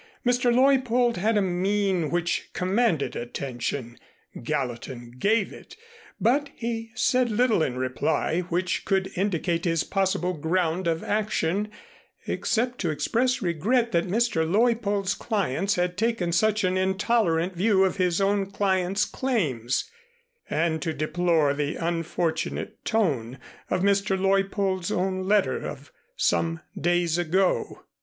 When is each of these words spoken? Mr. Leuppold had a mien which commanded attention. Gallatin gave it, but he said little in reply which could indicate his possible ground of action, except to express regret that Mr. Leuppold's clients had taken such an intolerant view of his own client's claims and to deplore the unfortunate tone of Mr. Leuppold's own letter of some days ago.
Mr. 0.25 0.51
Leuppold 0.51 1.17
had 1.17 1.37
a 1.37 1.43
mien 1.43 2.09
which 2.09 2.49
commanded 2.53 3.15
attention. 3.15 3.99
Gallatin 4.41 5.11
gave 5.19 5.53
it, 5.53 5.75
but 6.19 6.49
he 6.55 6.89
said 6.95 7.29
little 7.29 7.61
in 7.61 7.77
reply 7.77 8.39
which 8.49 8.83
could 8.83 9.11
indicate 9.15 9.63
his 9.63 9.83
possible 9.83 10.33
ground 10.33 10.87
of 10.87 11.03
action, 11.03 11.69
except 12.25 12.79
to 12.79 12.89
express 12.89 13.43
regret 13.43 13.91
that 13.91 14.07
Mr. 14.07 14.37
Leuppold's 14.43 15.13
clients 15.13 15.75
had 15.75 15.99
taken 15.99 16.31
such 16.31 16.63
an 16.63 16.77
intolerant 16.77 17.53
view 17.53 17.83
of 17.83 17.97
his 17.97 18.19
own 18.19 18.47
client's 18.49 19.05
claims 19.05 19.87
and 20.49 20.81
to 20.81 20.93
deplore 20.93 21.53
the 21.53 21.75
unfortunate 21.75 22.83
tone 22.85 23.37
of 23.69 23.81
Mr. 23.83 24.19
Leuppold's 24.19 24.91
own 24.91 25.25
letter 25.27 25.63
of 25.63 25.91
some 26.15 26.59
days 26.75 27.19
ago. 27.19 27.83